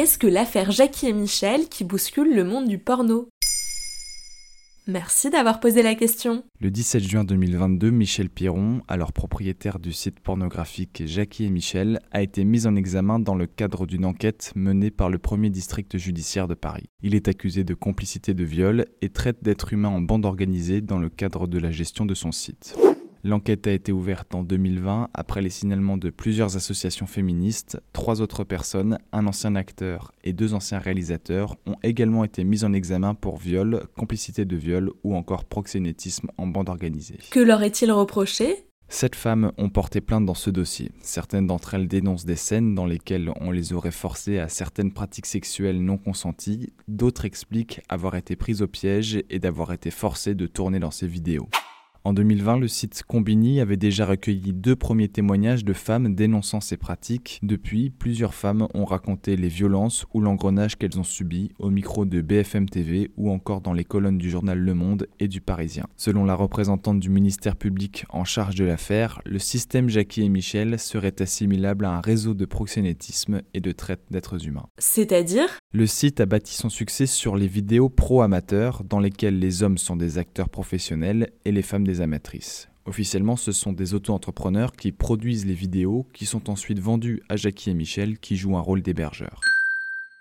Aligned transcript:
qu'est-ce 0.00 0.16
que 0.16 0.26
l'affaire 0.26 0.70
Jackie 0.70 1.08
et 1.08 1.12
Michel 1.12 1.68
qui 1.68 1.84
bouscule 1.84 2.34
le 2.34 2.42
monde 2.42 2.66
du 2.66 2.78
porno? 2.78 3.28
Merci 4.86 5.28
d'avoir 5.28 5.60
posé 5.60 5.82
la 5.82 5.94
question. 5.94 6.42
Le 6.58 6.70
17 6.70 7.02
juin 7.02 7.22
2022, 7.22 7.90
Michel 7.90 8.30
Piron, 8.30 8.80
alors 8.88 9.12
propriétaire 9.12 9.78
du 9.78 9.92
site 9.92 10.20
pornographique 10.20 11.02
Jackie 11.04 11.44
et 11.44 11.50
Michel, 11.50 11.98
a 12.12 12.22
été 12.22 12.44
mis 12.44 12.66
en 12.66 12.76
examen 12.76 13.18
dans 13.18 13.34
le 13.34 13.44
cadre 13.44 13.84
d'une 13.84 14.06
enquête 14.06 14.52
menée 14.54 14.90
par 14.90 15.10
le 15.10 15.18
premier 15.18 15.50
district 15.50 15.98
judiciaire 15.98 16.48
de 16.48 16.54
Paris. 16.54 16.86
Il 17.02 17.14
est 17.14 17.28
accusé 17.28 17.62
de 17.62 17.74
complicité 17.74 18.32
de 18.32 18.44
viol 18.44 18.86
et 19.02 19.10
traite 19.10 19.44
d'êtres 19.44 19.74
humains 19.74 19.90
en 19.90 20.00
bande 20.00 20.24
organisée 20.24 20.80
dans 20.80 20.98
le 20.98 21.10
cadre 21.10 21.46
de 21.46 21.58
la 21.58 21.70
gestion 21.70 22.06
de 22.06 22.14
son 22.14 22.32
site. 22.32 22.74
L'enquête 23.22 23.66
a 23.66 23.72
été 23.72 23.92
ouverte 23.92 24.34
en 24.34 24.42
2020 24.42 25.10
après 25.12 25.42
les 25.42 25.50
signalements 25.50 25.98
de 25.98 26.08
plusieurs 26.08 26.56
associations 26.56 27.06
féministes. 27.06 27.78
Trois 27.92 28.22
autres 28.22 28.44
personnes, 28.44 28.98
un 29.12 29.26
ancien 29.26 29.56
acteur 29.56 30.12
et 30.24 30.32
deux 30.32 30.54
anciens 30.54 30.78
réalisateurs, 30.78 31.56
ont 31.66 31.76
également 31.82 32.24
été 32.24 32.44
mis 32.44 32.64
en 32.64 32.72
examen 32.72 33.14
pour 33.14 33.36
viol, 33.36 33.82
complicité 33.94 34.46
de 34.46 34.56
viol 34.56 34.90
ou 35.04 35.14
encore 35.14 35.44
proxénétisme 35.44 36.28
en 36.38 36.46
bande 36.46 36.70
organisée. 36.70 37.18
Que 37.30 37.40
leur 37.40 37.62
est-il 37.62 37.92
reproché? 37.92 38.64
Sept 38.88 39.14
femmes 39.14 39.52
ont 39.58 39.68
porté 39.68 40.00
plainte 40.00 40.24
dans 40.24 40.34
ce 40.34 40.48
dossier. 40.48 40.90
Certaines 41.02 41.46
d'entre 41.46 41.74
elles 41.74 41.88
dénoncent 41.88 42.24
des 42.24 42.36
scènes 42.36 42.74
dans 42.74 42.86
lesquelles 42.86 43.30
on 43.40 43.50
les 43.50 43.74
aurait 43.74 43.92
forcées 43.92 44.38
à 44.38 44.48
certaines 44.48 44.92
pratiques 44.92 45.26
sexuelles 45.26 45.84
non 45.84 45.98
consenties. 45.98 46.72
D'autres 46.88 47.26
expliquent 47.26 47.82
avoir 47.88 48.16
été 48.16 48.34
prises 48.34 48.62
au 48.62 48.66
piège 48.66 49.22
et 49.28 49.38
d'avoir 49.38 49.72
été 49.72 49.90
forcées 49.90 50.34
de 50.34 50.46
tourner 50.46 50.80
dans 50.80 50.90
ces 50.90 51.06
vidéos. 51.06 51.48
En 52.02 52.14
2020, 52.14 52.60
le 52.60 52.66
site 52.66 53.02
Combini 53.06 53.60
avait 53.60 53.76
déjà 53.76 54.06
recueilli 54.06 54.54
deux 54.54 54.74
premiers 54.74 55.08
témoignages 55.08 55.66
de 55.66 55.74
femmes 55.74 56.14
dénonçant 56.14 56.62
ces 56.62 56.78
pratiques. 56.78 57.38
Depuis, 57.42 57.90
plusieurs 57.90 58.32
femmes 58.32 58.68
ont 58.72 58.86
raconté 58.86 59.36
les 59.36 59.48
violences 59.48 60.06
ou 60.14 60.22
l'engrenage 60.22 60.76
qu'elles 60.76 60.98
ont 60.98 61.04
subi 61.04 61.50
au 61.58 61.68
micro 61.68 62.06
de 62.06 62.22
BFM 62.22 62.70
TV 62.70 63.10
ou 63.18 63.30
encore 63.30 63.60
dans 63.60 63.74
les 63.74 63.84
colonnes 63.84 64.16
du 64.16 64.30
journal 64.30 64.58
Le 64.58 64.72
Monde 64.72 65.08
et 65.18 65.28
du 65.28 65.42
Parisien. 65.42 65.88
Selon 65.98 66.24
la 66.24 66.34
représentante 66.34 67.00
du 67.00 67.10
ministère 67.10 67.54
public 67.54 68.06
en 68.08 68.24
charge 68.24 68.54
de 68.54 68.64
l'affaire, 68.64 69.20
le 69.26 69.38
système 69.38 69.90
Jackie 69.90 70.22
et 70.22 70.30
Michel 70.30 70.78
serait 70.78 71.20
assimilable 71.20 71.84
à 71.84 71.90
un 71.90 72.00
réseau 72.00 72.32
de 72.32 72.46
proxénétisme 72.46 73.42
et 73.52 73.60
de 73.60 73.72
traite 73.72 74.04
d'êtres 74.10 74.46
humains. 74.46 74.68
C'est-à-dire? 74.78 75.58
Le 75.74 75.86
site 75.86 76.20
a 76.20 76.26
bâti 76.26 76.54
son 76.54 76.70
succès 76.70 77.04
sur 77.04 77.36
les 77.36 77.46
vidéos 77.46 77.90
pro-amateurs 77.90 78.84
dans 78.84 79.00
lesquelles 79.00 79.38
les 79.38 79.62
hommes 79.62 79.78
sont 79.78 79.96
des 79.96 80.16
acteurs 80.16 80.48
professionnels 80.48 81.30
et 81.44 81.52
les 81.52 81.62
femmes 81.62 81.86
des 81.86 81.89
amatrices. 81.98 82.68
Officiellement, 82.86 83.36
ce 83.36 83.52
sont 83.52 83.72
des 83.72 83.94
auto-entrepreneurs 83.94 84.72
qui 84.72 84.92
produisent 84.92 85.46
les 85.46 85.54
vidéos 85.54 86.06
qui 86.12 86.26
sont 86.26 86.48
ensuite 86.48 86.78
vendues 86.78 87.22
à 87.28 87.36
Jackie 87.36 87.70
et 87.70 87.74
Michel 87.74 88.18
qui 88.18 88.36
jouent 88.36 88.56
un 88.56 88.60
rôle 88.60 88.82
d'hébergeurs. 88.82 89.40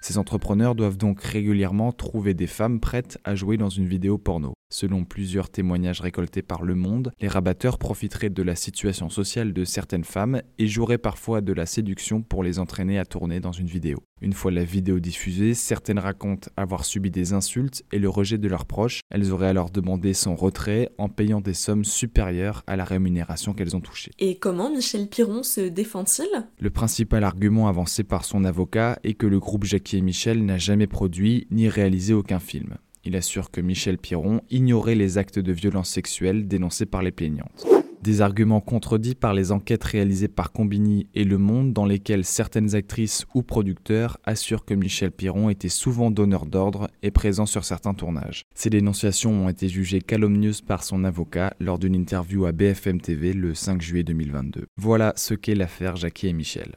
Ces 0.00 0.18
entrepreneurs 0.18 0.76
doivent 0.76 0.96
donc 0.96 1.20
régulièrement 1.20 1.90
trouver 1.90 2.32
des 2.32 2.46
femmes 2.46 2.78
prêtes 2.78 3.18
à 3.24 3.34
jouer 3.34 3.56
dans 3.56 3.70
une 3.70 3.88
vidéo 3.88 4.18
porno. 4.18 4.52
Selon 4.70 5.04
plusieurs 5.04 5.48
témoignages 5.48 6.00
récoltés 6.00 6.42
par 6.42 6.62
Le 6.62 6.74
Monde, 6.74 7.12
les 7.20 7.28
rabatteurs 7.28 7.78
profiteraient 7.78 8.30
de 8.30 8.42
la 8.42 8.54
situation 8.56 9.08
sociale 9.08 9.52
de 9.52 9.64
certaines 9.64 10.04
femmes 10.04 10.42
et 10.58 10.68
joueraient 10.68 10.98
parfois 10.98 11.40
de 11.40 11.52
la 11.52 11.66
séduction 11.66 12.22
pour 12.22 12.44
les 12.44 12.58
entraîner 12.58 12.98
à 12.98 13.04
tourner 13.04 13.40
dans 13.40 13.52
une 13.52 13.66
vidéo. 13.66 13.98
Une 14.22 14.32
fois 14.32 14.50
la 14.50 14.64
vidéo 14.64 14.98
diffusée, 14.98 15.52
certaines 15.52 15.98
racontent 15.98 16.48
avoir 16.56 16.86
subi 16.86 17.10
des 17.10 17.34
insultes 17.34 17.84
et 17.92 17.98
le 17.98 18.08
rejet 18.08 18.38
de 18.38 18.48
leurs 18.48 18.64
proches. 18.64 19.00
Elles 19.10 19.30
auraient 19.30 19.46
alors 19.46 19.68
demandé 19.68 20.14
son 20.14 20.34
retrait 20.34 20.90
en 20.96 21.10
payant 21.10 21.42
des 21.42 21.52
sommes 21.52 21.84
supérieures 21.84 22.62
à 22.66 22.76
la 22.76 22.84
rémunération 22.84 23.52
qu'elles 23.52 23.76
ont 23.76 23.82
touchée. 23.82 24.12
Et 24.18 24.38
comment 24.38 24.70
Michel 24.70 25.08
Piron 25.08 25.42
se 25.42 25.60
défend-il? 25.60 26.26
Le 26.58 26.70
principal 26.70 27.24
argument 27.24 27.68
avancé 27.68 28.04
par 28.04 28.24
son 28.24 28.44
avocat 28.44 28.98
est 29.04 29.14
que 29.14 29.26
le 29.26 29.38
groupe 29.38 29.64
Jackie 29.64 29.98
et 29.98 30.00
Michel 30.00 30.46
n'a 30.46 30.56
jamais 30.56 30.86
produit 30.86 31.46
ni 31.50 31.68
réalisé 31.68 32.14
aucun 32.14 32.38
film. 32.38 32.78
Il 33.04 33.16
assure 33.16 33.50
que 33.50 33.60
Michel 33.60 33.98
Piron 33.98 34.40
ignorait 34.48 34.94
les 34.94 35.18
actes 35.18 35.38
de 35.38 35.52
violence 35.52 35.90
sexuelle 35.90 36.48
dénoncés 36.48 36.86
par 36.86 37.02
les 37.02 37.12
plaignantes. 37.12 37.66
Des 38.06 38.20
arguments 38.20 38.60
contredits 38.60 39.16
par 39.16 39.34
les 39.34 39.50
enquêtes 39.50 39.82
réalisées 39.82 40.28
par 40.28 40.52
Combini 40.52 41.08
et 41.16 41.24
Le 41.24 41.38
Monde 41.38 41.72
dans 41.72 41.86
lesquelles 41.86 42.24
certaines 42.24 42.76
actrices 42.76 43.26
ou 43.34 43.42
producteurs 43.42 44.16
assurent 44.22 44.64
que 44.64 44.74
Michel 44.74 45.10
Piron 45.10 45.50
était 45.50 45.68
souvent 45.68 46.12
donneur 46.12 46.46
d'ordre 46.46 46.88
et 47.02 47.10
présent 47.10 47.46
sur 47.46 47.64
certains 47.64 47.94
tournages. 47.94 48.44
Ces 48.54 48.70
dénonciations 48.70 49.46
ont 49.46 49.48
été 49.48 49.68
jugées 49.68 50.00
calomnieuses 50.00 50.60
par 50.60 50.84
son 50.84 51.02
avocat 51.02 51.52
lors 51.58 51.80
d'une 51.80 51.96
interview 51.96 52.46
à 52.46 52.52
BFM 52.52 53.00
TV 53.00 53.32
le 53.32 53.54
5 53.54 53.82
juillet 53.82 54.04
2022. 54.04 54.66
Voilà 54.76 55.12
ce 55.16 55.34
qu'est 55.34 55.56
l'affaire 55.56 55.96
Jackie 55.96 56.28
et 56.28 56.32
Michel. 56.32 56.76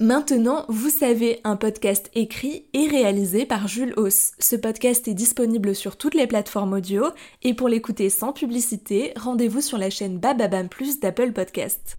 Maintenant, 0.00 0.64
vous 0.68 0.90
savez, 0.90 1.40
un 1.42 1.56
podcast 1.56 2.08
écrit 2.14 2.66
et 2.72 2.86
réalisé 2.86 3.46
par 3.46 3.66
Jules 3.66 3.94
Hauss. 3.96 4.30
Ce 4.38 4.54
podcast 4.54 5.08
est 5.08 5.14
disponible 5.14 5.74
sur 5.74 5.96
toutes 5.96 6.14
les 6.14 6.28
plateformes 6.28 6.74
audio 6.74 7.06
et 7.42 7.52
pour 7.52 7.68
l'écouter 7.68 8.08
sans 8.08 8.32
publicité, 8.32 9.12
rendez-vous 9.16 9.60
sur 9.60 9.76
la 9.76 9.90
chaîne 9.90 10.18
Bababam 10.18 10.68
Plus 10.68 11.00
d'Apple 11.00 11.32
Podcast. 11.32 11.98